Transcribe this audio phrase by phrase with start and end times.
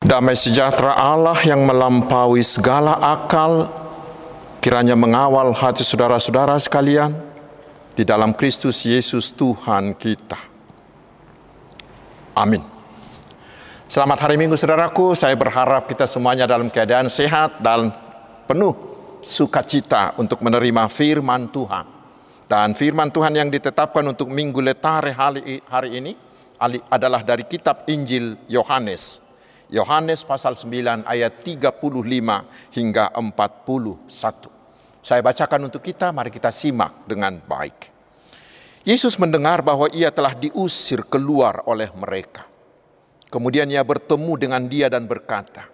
[0.00, 3.68] Damai sejahtera Allah yang melampaui segala akal,
[4.56, 7.12] kiranya mengawal hati saudara-saudara sekalian
[7.92, 10.40] di dalam Kristus Yesus Tuhan kita.
[12.32, 12.64] Amin.
[13.92, 17.92] Selamat hari Minggu saudaraku, saya berharap kita semuanya dalam keadaan sehat dan
[18.48, 18.72] penuh
[19.20, 21.84] sukacita untuk menerima firman Tuhan.
[22.48, 26.16] Dan firman Tuhan yang ditetapkan untuk minggu letare hari, hari ini
[26.88, 29.28] adalah dari kitab Injil Yohanes
[29.70, 31.78] Yohanes pasal 9 ayat 35
[32.74, 34.10] hingga 41.
[35.00, 37.88] Saya bacakan untuk kita, mari kita simak dengan baik.
[38.82, 42.50] Yesus mendengar bahwa ia telah diusir keluar oleh mereka.
[43.30, 45.70] Kemudian ia bertemu dengan dia dan berkata,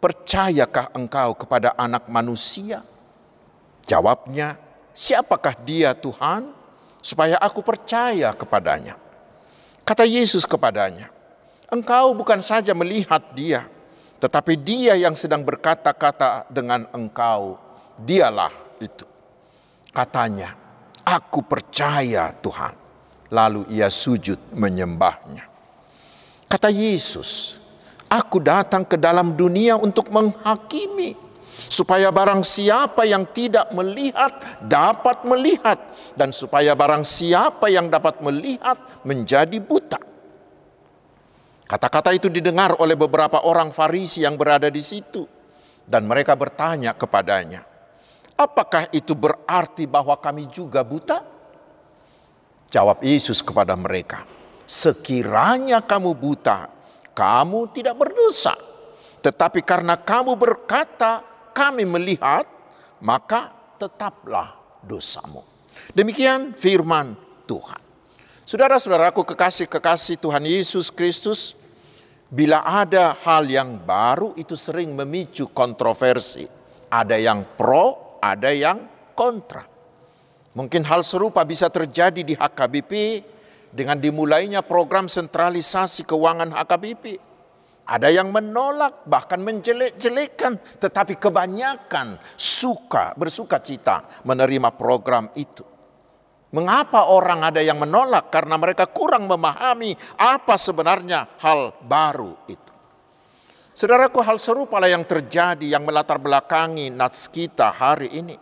[0.00, 2.82] Percayakah engkau kepada anak manusia?
[3.84, 4.56] Jawabnya,
[4.96, 6.56] siapakah dia Tuhan?
[7.04, 8.96] Supaya aku percaya kepadanya.
[9.84, 11.12] Kata Yesus kepadanya,
[11.70, 13.70] Engkau bukan saja melihat dia,
[14.18, 17.62] tetapi dia yang sedang berkata-kata dengan engkau,
[17.94, 18.50] dialah
[18.82, 19.06] itu.
[19.94, 20.58] Katanya,
[21.06, 22.74] aku percaya Tuhan.
[23.30, 25.46] Lalu ia sujud menyembahnya.
[26.50, 27.62] Kata Yesus,
[28.10, 31.14] aku datang ke dalam dunia untuk menghakimi
[31.70, 35.78] supaya barang siapa yang tidak melihat dapat melihat
[36.18, 38.74] dan supaya barang siapa yang dapat melihat
[39.06, 40.09] menjadi buta.
[41.70, 45.22] Kata-kata itu didengar oleh beberapa orang Farisi yang berada di situ,
[45.86, 47.62] dan mereka bertanya kepadanya,
[48.34, 51.22] "Apakah itu berarti bahwa kami juga buta?"
[52.74, 54.26] Jawab Yesus kepada mereka,
[54.66, 56.66] "Sekiranya kamu buta,
[57.14, 58.58] kamu tidak berdosa,
[59.22, 61.22] tetapi karena kamu berkata,
[61.54, 62.50] 'Kami melihat',
[62.98, 65.46] maka tetaplah dosamu."
[65.94, 67.14] Demikian firman
[67.46, 67.78] Tuhan.
[68.42, 71.59] Saudara-saudaraku kekasih-kekasih Tuhan Yesus Kristus,
[72.30, 76.46] Bila ada hal yang baru itu sering memicu kontroversi.
[76.86, 78.86] Ada yang pro, ada yang
[79.18, 79.66] kontra.
[80.54, 83.22] Mungkin hal serupa bisa terjadi di HKBP
[83.74, 87.18] dengan dimulainya program sentralisasi keuangan HKBP.
[87.90, 95.66] Ada yang menolak bahkan menjelek-jelekan tetapi kebanyakan suka bersuka cita menerima program itu.
[96.50, 98.26] Mengapa orang ada yang menolak?
[98.34, 102.70] Karena mereka kurang memahami apa sebenarnya hal baru itu.
[103.70, 108.36] Saudaraku, hal serupa lah yang terjadi yang melatar belakangi nats kita hari ini.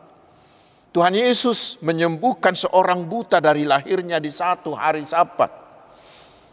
[0.89, 5.53] Tuhan Yesus menyembuhkan seorang buta dari lahirnya di satu hari sabat.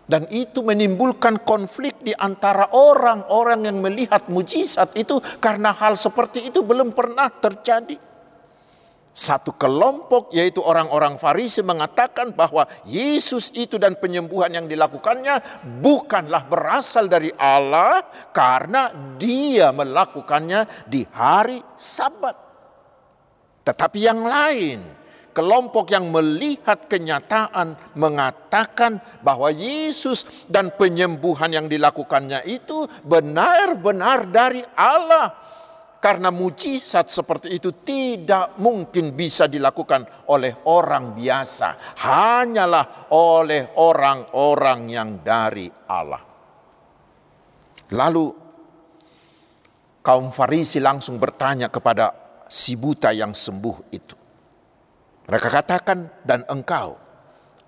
[0.05, 6.61] Dan itu menimbulkan konflik di antara orang-orang yang melihat mujizat itu karena hal seperti itu
[6.61, 7.97] belum pernah terjadi.
[9.15, 15.39] Satu kelompok yaitu orang-orang Farisi mengatakan bahwa Yesus itu dan penyembuhan yang dilakukannya
[15.79, 18.03] bukanlah berasal dari Allah
[18.35, 22.35] karena dia melakukannya di hari Sabat.
[23.63, 24.83] Tetapi yang lain,
[25.31, 35.45] kelompok yang melihat kenyataan mengatakan bahwa Yesus dan penyembuhan yang dilakukannya itu benar-benar dari Allah
[36.05, 45.25] karena mujizat seperti itu tidak mungkin bisa dilakukan oleh orang biasa, hanyalah oleh orang-orang yang
[45.25, 46.21] dari Allah.
[47.89, 48.25] Lalu
[50.05, 52.13] kaum Farisi langsung bertanya kepada
[52.45, 54.15] si buta yang sembuh itu.
[55.25, 57.01] Mereka katakan, "Dan engkau,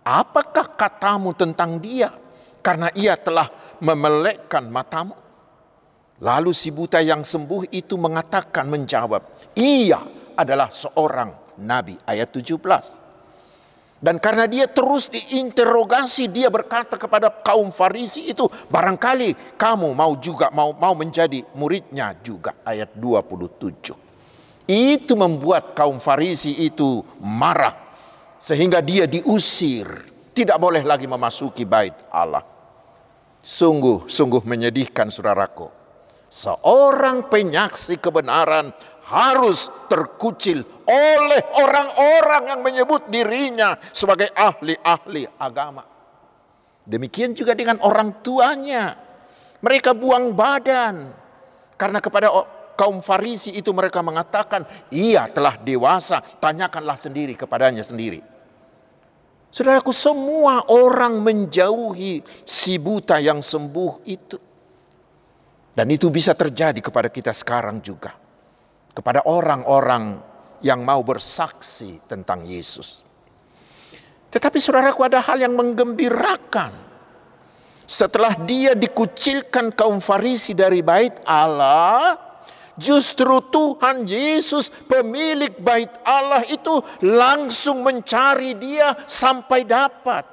[0.06, 2.14] apakah katamu tentang dia?
[2.62, 3.50] Karena ia telah
[3.82, 5.27] memelekkan matamu."
[6.18, 10.02] Lalu si buta yang sembuh itu mengatakan menjawab, ia
[10.34, 13.06] adalah seorang nabi ayat 17.
[13.98, 20.54] Dan karena dia terus diinterogasi, dia berkata kepada kaum Farisi itu, barangkali kamu mau juga
[20.54, 24.70] mau mau menjadi muridnya juga ayat 27.
[24.70, 27.74] Itu membuat kaum Farisi itu marah
[28.38, 29.86] sehingga dia diusir,
[30.34, 32.46] tidak boleh lagi memasuki bait Allah.
[33.42, 35.77] Sungguh sungguh menyedihkan saudaraku.
[36.28, 38.76] Seorang penyaksi kebenaran
[39.08, 45.88] harus terkucil oleh orang-orang yang menyebut dirinya sebagai ahli-ahli agama.
[46.84, 48.96] Demikian juga dengan orang tuanya.
[49.64, 51.16] Mereka buang badan
[51.80, 52.28] karena kepada
[52.76, 58.20] kaum Farisi itu mereka mengatakan, "Ia telah dewasa, tanyakanlah sendiri kepadanya sendiri."
[59.48, 64.47] Saudaraku, semua orang menjauhi si buta yang sembuh itu.
[65.78, 68.18] Dan itu bisa terjadi kepada kita sekarang juga.
[68.98, 70.18] Kepada orang-orang
[70.66, 73.06] yang mau bersaksi tentang Yesus.
[74.34, 76.74] Tetapi saudaraku ada hal yang menggembirakan.
[77.86, 82.18] Setelah dia dikucilkan kaum Farisi dari bait Allah,
[82.74, 90.26] justru Tuhan Yesus pemilik bait Allah itu langsung mencari dia sampai dapat.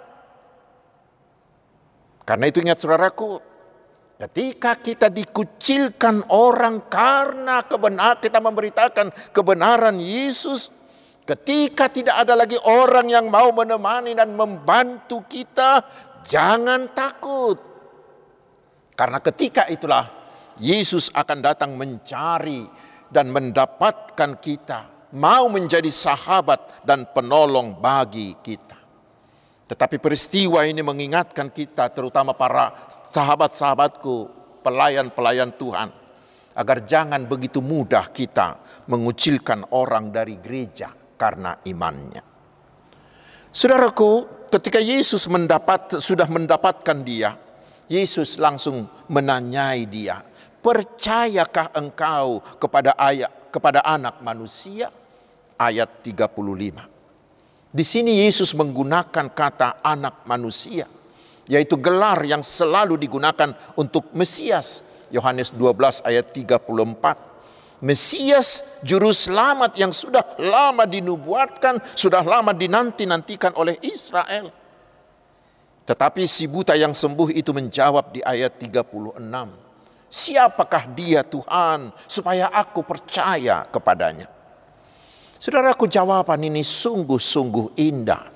[2.25, 3.54] Karena itu ingat saudaraku,
[4.19, 10.71] ketika kita dikucilkan orang karena kebenar kita memberitakan kebenaran Yesus,
[11.27, 15.83] ketika tidak ada lagi orang yang mau menemani dan membantu kita,
[16.23, 17.59] jangan takut.
[18.95, 20.07] Karena ketika itulah
[20.63, 22.63] Yesus akan datang mencari
[23.11, 28.74] dan mendapatkan kita, mau menjadi sahabat dan penolong bagi kita.
[29.65, 32.77] Tetapi peristiwa ini mengingatkan kita, terutama para
[33.09, 34.29] sahabat-sahabatku,
[34.61, 35.89] pelayan-pelayan Tuhan,
[36.55, 38.61] agar jangan begitu mudah kita
[38.93, 42.23] mengucilkan orang dari gereja karena imannya.
[43.55, 47.33] Saudaraku, ketika Yesus mendapat sudah mendapatkan dia,
[47.89, 50.21] Yesus langsung menanyai dia,
[50.61, 54.93] "Percayakah engkau kepada ayat kepada anak manusia?"
[55.55, 56.94] Ayat 35.
[57.75, 60.87] Di sini Yesus menggunakan kata anak manusia,
[61.51, 64.87] yaitu gelar yang selalu digunakan untuk Mesias.
[65.11, 67.83] Yohanes 12 ayat 34.
[67.83, 74.55] Mesias juru selamat yang sudah lama dinubuatkan, sudah lama dinanti-nantikan oleh Israel.
[75.83, 79.19] Tetapi si buta yang sembuh itu menjawab di ayat 36.
[80.15, 84.31] Siapakah dia Tuhan supaya aku percaya kepadanya?
[85.45, 88.33] Saudaraku jawaban ini sungguh-sungguh indah.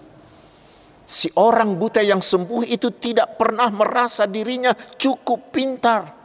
[1.09, 6.19] Si orang buta yang sembuh itu tidak pernah merasa dirinya cukup pintar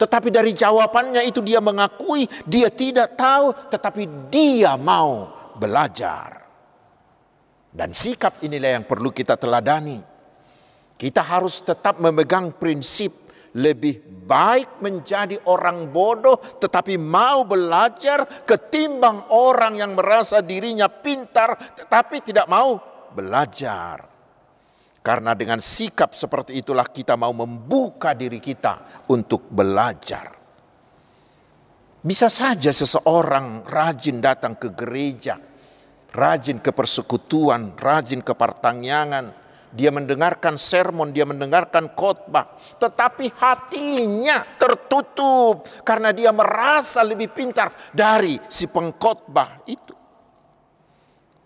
[0.00, 5.28] tetapi dari jawabannya itu dia mengakui dia tidak tahu tetapi dia mau
[5.60, 6.40] belajar.
[7.68, 10.00] Dan sikap inilah yang perlu kita teladani.
[10.96, 13.12] Kita harus tetap memegang prinsip
[13.58, 13.98] lebih
[14.30, 22.46] baik menjadi orang bodoh tetapi mau belajar ketimbang orang yang merasa dirinya pintar tetapi tidak
[22.46, 22.78] mau
[23.10, 24.06] belajar.
[25.00, 30.36] Karena dengan sikap seperti itulah kita mau membuka diri kita untuk belajar.
[32.00, 35.40] Bisa saja seseorang rajin datang ke gereja,
[36.12, 39.32] rajin ke persekutuan, rajin ke pertanyaan,
[39.70, 48.38] dia mendengarkan sermon, dia mendengarkan khotbah, tetapi hatinya tertutup karena dia merasa lebih pintar dari
[48.50, 49.94] si pengkhotbah itu.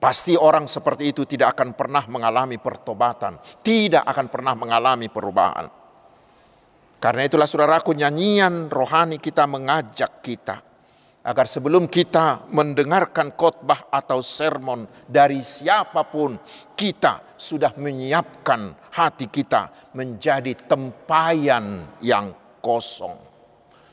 [0.00, 5.65] Pasti orang seperti itu tidak akan pernah mengalami pertobatan, tidak akan pernah mengalami perubahan.
[7.00, 10.74] Karena itulah saudaraku nyanyian rohani kita mengajak kita
[11.25, 16.37] agar sebelum kita mendengarkan khotbah atau sermon dari siapa pun,
[16.76, 23.17] kita sudah menyiapkan hati kita menjadi tempayan yang kosong.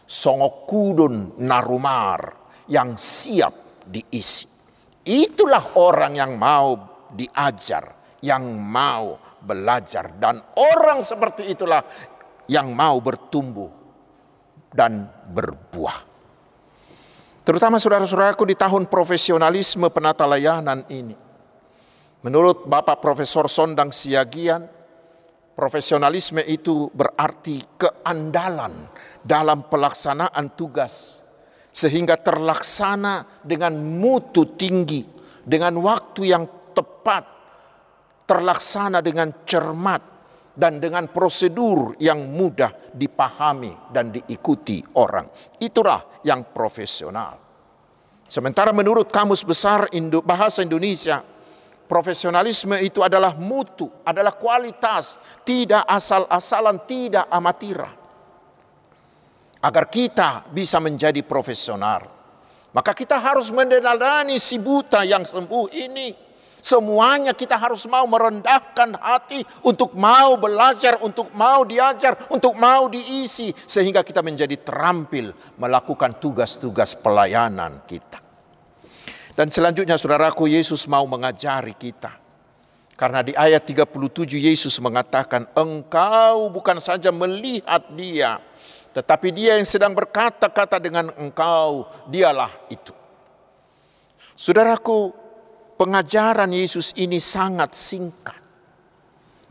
[0.04, 2.36] Songokudun narumar
[2.68, 4.52] yang siap diisi.
[5.08, 6.76] Itulah orang yang mau
[7.16, 11.80] diajar, yang mau belajar, dan orang seperti itulah
[12.52, 13.72] yang mau bertumbuh
[14.76, 16.11] dan berbuah.
[17.42, 21.18] Terutama saudara-saudaraku di tahun profesionalisme penata layanan ini.
[22.22, 24.70] Menurut Bapak Profesor Sondang Siagian,
[25.58, 28.86] profesionalisme itu berarti keandalan
[29.26, 31.22] dalam pelaksanaan tugas
[31.74, 35.02] sehingga terlaksana dengan mutu tinggi,
[35.42, 36.46] dengan waktu yang
[36.78, 37.26] tepat,
[38.30, 40.02] terlaksana dengan cermat,
[40.52, 45.28] dan dengan prosedur yang mudah dipahami dan diikuti orang.
[45.60, 47.40] Itulah yang profesional.
[48.28, 49.92] Sementara menurut Kamus Besar
[50.24, 51.20] Bahasa Indonesia,
[51.88, 58.02] profesionalisme itu adalah mutu, adalah kualitas, tidak asal-asalan, tidak amatiran
[59.62, 62.10] agar kita bisa menjadi profesional.
[62.74, 66.31] Maka kita harus mendenadani si buta yang sembuh ini.
[66.62, 73.50] Semuanya kita harus mau merendahkan hati untuk mau belajar, untuk mau diajar, untuk mau diisi.
[73.52, 78.22] Sehingga kita menjadi terampil melakukan tugas-tugas pelayanan kita.
[79.34, 82.22] Dan selanjutnya saudaraku Yesus mau mengajari kita.
[82.94, 88.38] Karena di ayat 37 Yesus mengatakan engkau bukan saja melihat dia
[88.92, 92.92] tetapi dia yang sedang berkata-kata dengan engkau, dialah itu.
[94.36, 95.16] Saudaraku,
[95.82, 98.38] pengajaran Yesus ini sangat singkat.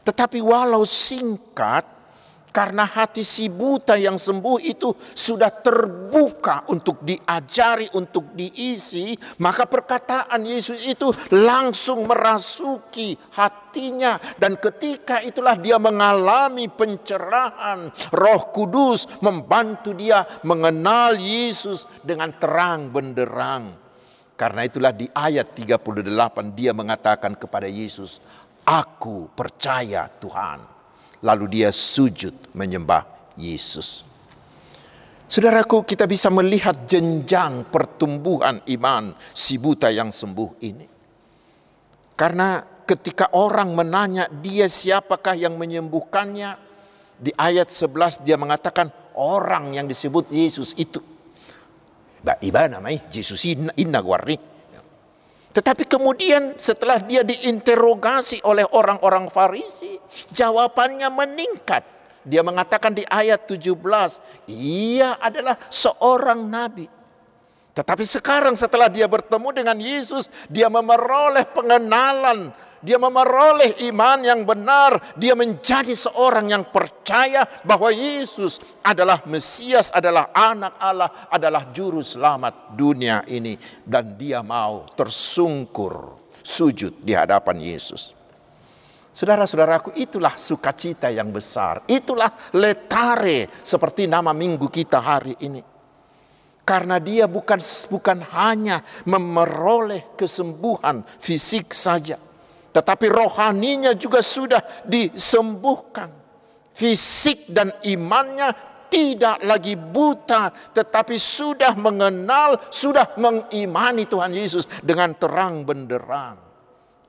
[0.07, 1.83] Tetapi walau singkat,
[2.51, 10.43] Karena hati si buta yang sembuh itu sudah terbuka untuk diajari, untuk diisi, maka perkataan
[10.43, 14.19] Yesus itu langsung merasuki hatinya.
[14.35, 23.90] Dan ketika itulah dia mengalami pencerahan, roh kudus membantu dia mengenal Yesus dengan terang benderang.
[24.41, 28.25] Karena itulah di ayat 38 dia mengatakan kepada Yesus,
[28.65, 30.81] Aku percaya Tuhan
[31.21, 33.05] lalu dia sujud menyembah
[33.37, 34.09] Yesus.
[35.31, 40.87] Saudaraku, kita bisa melihat jenjang pertumbuhan iman si buta yang sembuh ini.
[42.19, 46.73] Karena ketika orang menanya dia siapakah yang menyembuhkannya,
[47.21, 50.99] di ayat 11 dia mengatakan orang yang disebut Yesus itu.
[52.21, 54.51] Iba namanya Yesus inna guarni
[55.51, 59.99] tetapi kemudian setelah dia diinterogasi oleh orang-orang Farisi,
[60.31, 61.83] jawabannya meningkat.
[62.23, 63.75] Dia mengatakan di ayat 17,
[64.47, 66.87] ia adalah seorang nabi.
[67.75, 75.17] Tetapi sekarang setelah dia bertemu dengan Yesus, dia memeroleh pengenalan dia memeroleh iman yang benar,
[75.17, 82.73] dia menjadi seorang yang percaya bahwa Yesus adalah Mesias, adalah anak Allah, adalah juru selamat
[82.73, 88.17] dunia ini dan dia mau tersungkur sujud di hadapan Yesus.
[89.11, 91.85] Saudara-saudaraku, itulah sukacita yang besar.
[91.85, 95.61] Itulah letare seperti nama minggu kita hari ini.
[96.65, 97.59] Karena dia bukan
[97.91, 102.15] bukan hanya memeroleh kesembuhan fisik saja,
[102.71, 106.11] tetapi rohaninya juga sudah disembuhkan.
[106.71, 108.55] Fisik dan imannya
[108.91, 116.39] tidak lagi buta, tetapi sudah mengenal, sudah mengimani Tuhan Yesus dengan terang benderang.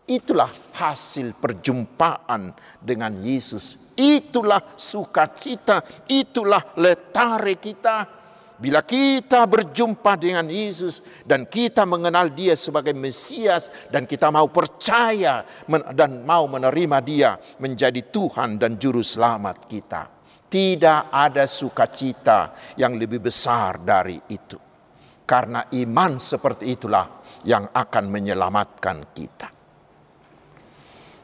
[0.05, 3.77] Itulah hasil perjumpaan dengan Yesus.
[3.97, 8.20] Itulah sukacita, itulah letare kita
[8.61, 15.41] Bila kita berjumpa dengan Yesus dan kita mengenal Dia sebagai Mesias dan kita mau percaya
[15.97, 20.05] dan mau menerima Dia menjadi Tuhan dan Juru Selamat kita,
[20.45, 24.61] tidak ada sukacita yang lebih besar dari itu.
[25.25, 29.49] Karena iman seperti itulah yang akan menyelamatkan kita.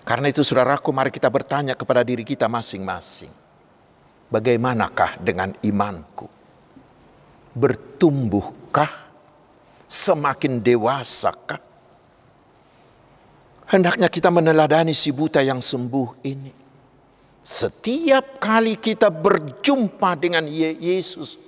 [0.01, 3.29] Karena itu saudaraku mari kita bertanya kepada diri kita masing-masing.
[4.33, 6.36] Bagaimanakah dengan imanku?
[7.57, 9.09] Bertumbuhkah?
[9.87, 11.63] Semakin dewasakah?
[13.67, 16.51] Hendaknya kita meneladani si buta yang sembuh ini.
[17.47, 21.39] Setiap kali kita berjumpa dengan Yesus,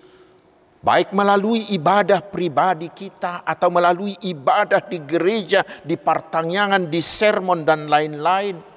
[0.79, 7.91] baik melalui ibadah pribadi kita atau melalui ibadah di gereja, di pertanyaan, di sermon dan
[7.91, 8.68] lain-lain,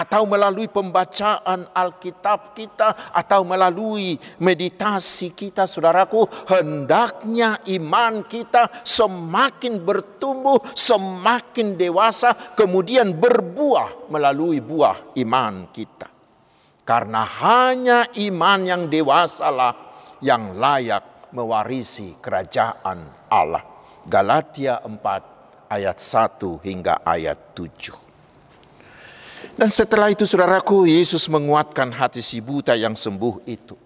[0.00, 10.64] atau melalui pembacaan Alkitab kita atau melalui meditasi kita saudaraku hendaknya iman kita semakin bertumbuh
[10.72, 16.08] semakin dewasa kemudian berbuah melalui buah iman kita.
[16.80, 19.92] Karena hanya iman yang dewasalah
[20.24, 23.62] yang layak mewarisi kerajaan Allah.
[24.08, 28.09] Galatia 4 ayat 1 hingga ayat 7
[29.56, 33.76] dan setelah itu saudaraku, Yesus menguatkan hati si buta yang sembuh itu.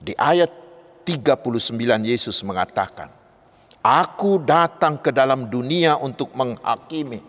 [0.00, 0.48] Di ayat
[1.04, 3.12] 39 Yesus mengatakan,
[3.84, 7.20] Aku datang ke dalam dunia untuk menghakimi,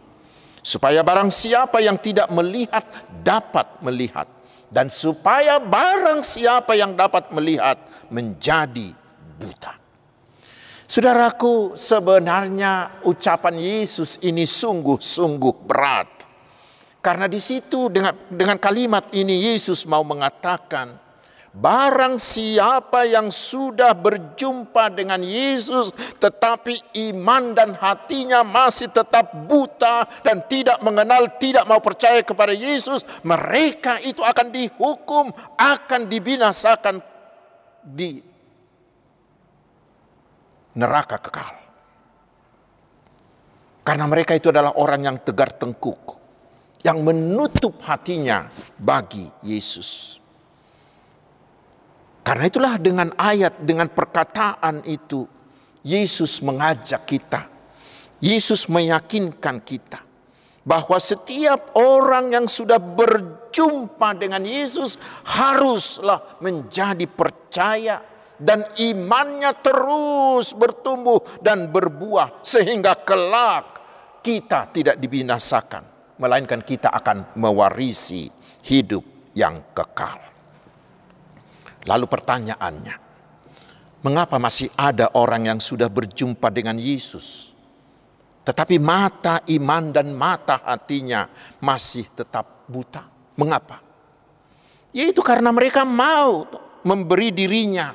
[0.64, 2.88] supaya barang siapa yang tidak melihat
[3.20, 4.28] dapat melihat,
[4.72, 7.76] dan supaya barang siapa yang dapat melihat
[8.08, 8.96] menjadi
[9.36, 9.76] buta.
[10.88, 16.15] Saudaraku, sebenarnya ucapan Yesus ini sungguh-sungguh berat.
[17.06, 21.06] Karena di situ dengan dengan kalimat ini Yesus mau mengatakan
[21.56, 30.44] Barang siapa yang sudah berjumpa dengan Yesus tetapi iman dan hatinya masih tetap buta dan
[30.52, 37.00] tidak mengenal, tidak mau percaya kepada Yesus, mereka itu akan dihukum, akan dibinasakan
[37.88, 38.20] di
[40.76, 41.56] neraka kekal.
[43.88, 46.15] Karena mereka itu adalah orang yang tegar tengkuk
[46.86, 48.46] yang menutup hatinya
[48.78, 50.22] bagi Yesus.
[52.22, 55.26] Karena itulah dengan ayat, dengan perkataan itu,
[55.82, 57.42] Yesus mengajak kita.
[58.22, 60.02] Yesus meyakinkan kita
[60.66, 64.98] bahwa setiap orang yang sudah berjumpa dengan Yesus
[65.30, 68.02] haruslah menjadi percaya
[68.42, 73.84] dan imannya terus bertumbuh dan berbuah sehingga kelak
[74.26, 78.32] kita tidak dibinasakan melainkan kita akan mewarisi
[78.66, 79.04] hidup
[79.36, 80.20] yang kekal.
[81.86, 82.96] Lalu pertanyaannya,
[84.02, 87.54] mengapa masih ada orang yang sudah berjumpa dengan Yesus,
[88.46, 91.30] tetapi mata iman dan mata hatinya
[91.62, 93.06] masih tetap buta?
[93.36, 93.82] Mengapa?
[94.96, 96.48] Yaitu karena mereka mau
[96.86, 97.92] memberi dirinya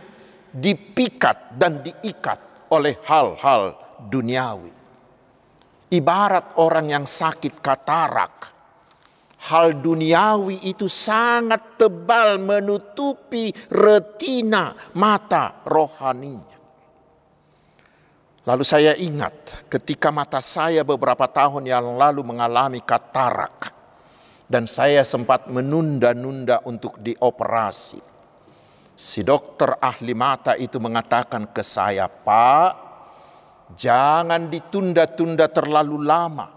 [0.50, 3.78] dipikat dan diikat oleh hal-hal
[4.10, 4.79] duniawi.
[5.90, 8.36] Ibarat orang yang sakit katarak,
[9.50, 16.58] hal duniawi itu sangat tebal menutupi retina mata rohaninya.
[18.46, 23.70] Lalu saya ingat ketika mata saya beberapa tahun yang lalu mengalami katarak
[24.50, 28.02] dan saya sempat menunda-nunda untuk dioperasi.
[29.00, 32.89] Si dokter ahli mata itu mengatakan ke saya, "Pak,
[33.74, 36.48] jangan ditunda-tunda terlalu lama.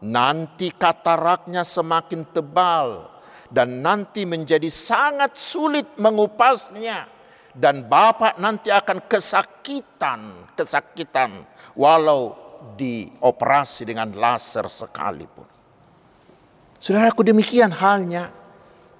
[0.00, 3.04] Nanti kataraknya semakin tebal
[3.52, 7.20] dan nanti menjadi sangat sulit mengupasnya.
[7.50, 11.42] Dan Bapak nanti akan kesakitan, kesakitan
[11.74, 12.38] walau
[12.78, 15.44] dioperasi dengan laser sekalipun.
[16.80, 18.32] Saudaraku demikian halnya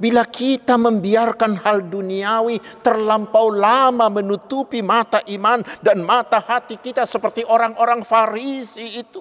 [0.00, 7.44] bila kita membiarkan hal duniawi terlampau lama menutupi mata iman dan mata hati kita seperti
[7.44, 9.20] orang-orang Farisi itu.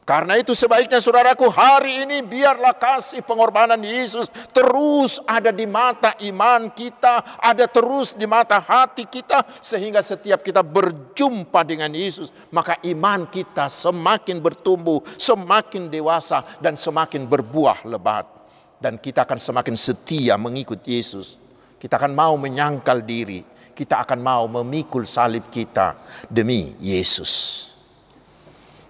[0.00, 6.66] Karena itu sebaiknya saudaraku hari ini biarlah kasih pengorbanan Yesus terus ada di mata iman
[6.72, 13.28] kita, ada terus di mata hati kita sehingga setiap kita berjumpa dengan Yesus maka iman
[13.30, 18.39] kita semakin bertumbuh, semakin dewasa dan semakin berbuah lebat
[18.80, 21.36] dan kita akan semakin setia mengikut Yesus.
[21.76, 23.44] Kita akan mau menyangkal diri,
[23.76, 25.96] kita akan mau memikul salib kita
[26.28, 27.68] demi Yesus.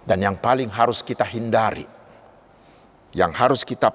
[0.01, 1.85] Dan yang paling harus kita hindari,
[3.15, 3.91] yang harus kita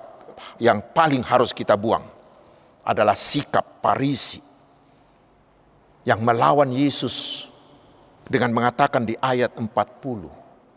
[0.61, 2.05] yang paling harus kita buang
[2.85, 4.41] adalah sikap parisi
[6.05, 7.49] yang melawan Yesus
[8.29, 9.67] dengan mengatakan di ayat 40,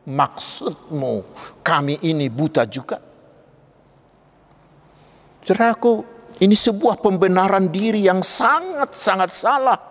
[0.10, 1.14] maksudmu
[1.62, 3.09] kami ini buta juga?
[5.50, 6.06] Saudaraku,
[6.46, 9.82] ini sebuah pembenaran diri yang sangat-sangat salah.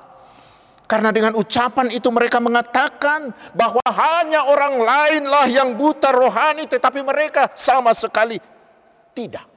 [0.86, 7.50] Karena dengan ucapan itu mereka mengatakan bahwa hanya orang lainlah yang buta rohani tetapi mereka
[7.58, 8.38] sama sekali
[9.10, 9.50] tidak.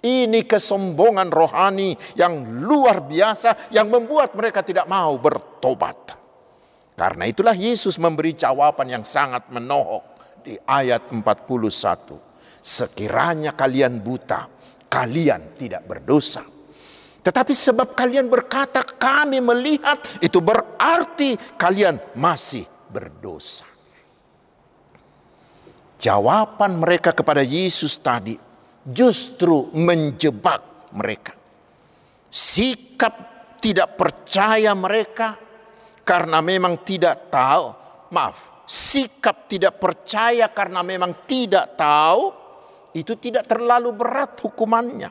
[0.00, 6.16] Ini kesombongan rohani yang luar biasa yang membuat mereka tidak mau bertobat.
[6.96, 10.08] Karena itulah Yesus memberi jawaban yang sangat menohok
[10.40, 12.16] di ayat 41.
[12.64, 14.57] Sekiranya kalian buta,
[14.88, 16.42] kalian tidak berdosa.
[17.18, 23.68] Tetapi sebab kalian berkata kami melihat itu berarti kalian masih berdosa.
[25.98, 28.38] Jawaban mereka kepada Yesus tadi
[28.86, 31.34] justru menjebak mereka.
[32.30, 33.14] Sikap
[33.58, 35.36] tidak percaya mereka
[36.06, 37.74] karena memang tidak tahu.
[38.14, 42.37] Maaf, sikap tidak percaya karena memang tidak tahu
[43.02, 45.10] itu tidak terlalu berat hukumannya.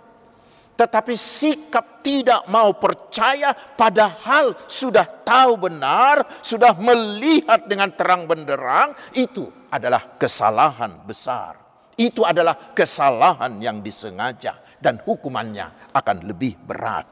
[0.77, 9.49] Tetapi sikap tidak mau percaya padahal sudah tahu benar, sudah melihat dengan terang benderang, itu
[9.73, 11.57] adalah kesalahan besar.
[11.97, 17.09] Itu adalah kesalahan yang disengaja dan hukumannya akan lebih berat.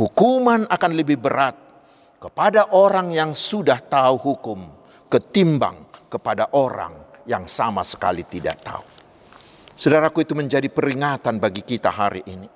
[0.00, 1.56] Hukuman akan lebih berat
[2.16, 4.64] kepada orang yang sudah tahu hukum
[5.12, 8.95] ketimbang kepada orang yang sama sekali tidak tahu.
[9.76, 12.48] Saudaraku itu menjadi peringatan bagi kita hari ini.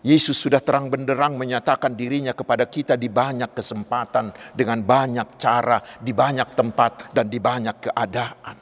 [0.00, 6.10] Yesus sudah terang benderang menyatakan dirinya kepada kita di banyak kesempatan, dengan banyak cara, di
[6.10, 8.56] banyak tempat, dan di banyak keadaan.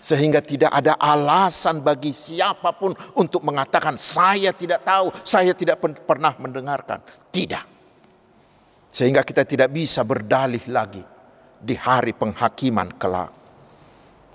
[0.00, 6.34] Sehingga tidak ada alasan bagi siapa pun untuk mengatakan saya tidak tahu, saya tidak pernah
[6.40, 7.04] mendengarkan.
[7.30, 7.64] Tidak.
[8.90, 11.04] Sehingga kita tidak bisa berdalih lagi
[11.60, 13.32] di hari penghakiman kelak.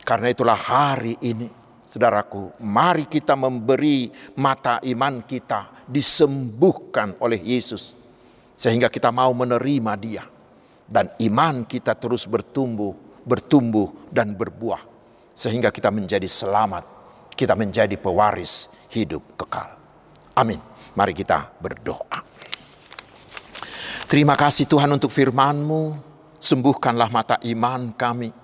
[0.05, 1.60] Karena itulah hari ini
[1.91, 4.07] Saudaraku, mari kita memberi
[4.39, 7.91] mata iman kita disembuhkan oleh Yesus.
[8.55, 10.23] Sehingga kita mau menerima dia.
[10.87, 12.95] Dan iman kita terus bertumbuh,
[13.27, 14.79] bertumbuh dan berbuah.
[15.35, 16.87] Sehingga kita menjadi selamat.
[17.35, 19.75] Kita menjadi pewaris hidup kekal.
[20.39, 20.63] Amin.
[20.95, 22.23] Mari kita berdoa.
[24.07, 25.99] Terima kasih Tuhan untuk firman-Mu.
[26.39, 28.40] Sembuhkanlah mata iman kami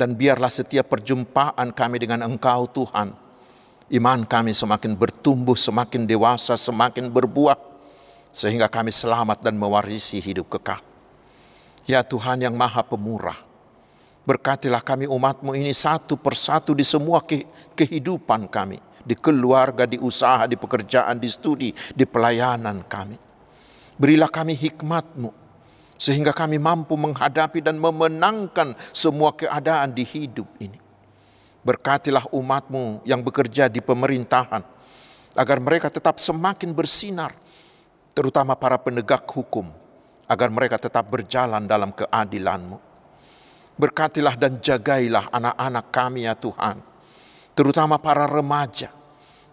[0.00, 3.12] dan biarlah setiap perjumpaan kami dengan Engkau Tuhan,
[3.92, 7.60] iman kami semakin bertumbuh, semakin dewasa, semakin berbuah,
[8.32, 10.80] sehingga kami selamat dan mewarisi hidup kekal.
[11.84, 13.36] Ya Tuhan yang maha pemurah,
[14.24, 17.20] berkatilah kami umatmu ini satu persatu di semua
[17.76, 23.20] kehidupan kami, di keluarga, di usaha, di pekerjaan, di studi, di pelayanan kami.
[24.00, 25.28] Berilah kami hikmatmu,
[26.00, 30.80] sehingga kami mampu menghadapi dan memenangkan semua keadaan di hidup ini.
[31.60, 34.64] Berkatilah umatmu yang bekerja di pemerintahan,
[35.36, 37.36] agar mereka tetap semakin bersinar,
[38.16, 39.68] terutama para penegak hukum,
[40.24, 42.80] agar mereka tetap berjalan dalam keadilanmu.
[43.76, 46.80] Berkatilah dan jagailah anak-anak kami ya Tuhan,
[47.52, 48.88] terutama para remaja,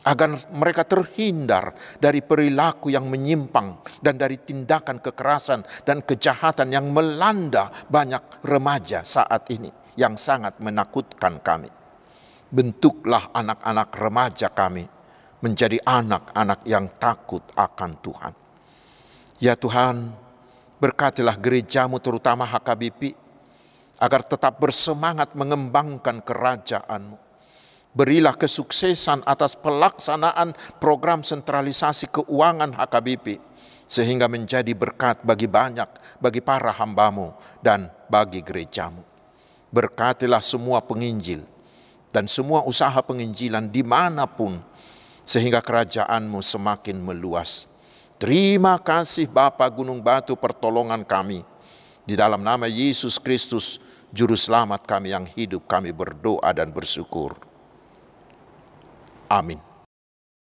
[0.08, 7.68] agar mereka terhindar dari perilaku yang menyimpang dan dari tindakan kekerasan dan kejahatan yang melanda
[7.92, 9.68] banyak remaja saat ini
[10.00, 11.68] yang sangat menakutkan kami.
[12.48, 14.88] Bentuklah anak-anak remaja kami
[15.44, 18.34] menjadi anak-anak yang takut akan Tuhan.
[19.44, 20.16] Ya Tuhan,
[20.80, 23.12] berkatilah gerejamu terutama HKBP
[24.00, 27.27] agar tetap bersemangat mengembangkan kerajaanmu
[27.98, 33.42] Berilah kesuksesan atas pelaksanaan program sentralisasi keuangan HKBP
[33.90, 37.34] sehingga menjadi berkat bagi banyak, bagi para hambamu
[37.66, 39.02] dan bagi gerejamu.
[39.74, 41.42] Berkatilah semua penginjil
[42.14, 44.62] dan semua usaha penginjilan di mana pun
[45.26, 47.66] sehingga kerajaanmu semakin meluas.
[48.22, 51.42] Terima kasih Bapa Gunung Batu pertolongan kami.
[52.06, 53.82] Di dalam nama Yesus Kristus,
[54.14, 57.47] Juru Selamat kami yang hidup, kami berdoa dan bersyukur.
[59.30, 59.67] Amin.